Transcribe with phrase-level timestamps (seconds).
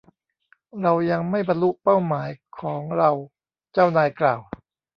[0.81, 3.11] เรายังไม่บรรลุเป้าหมายของเรา
[3.73, 4.41] เจ้านายกล่าว